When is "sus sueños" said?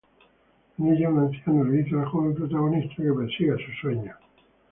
3.57-4.17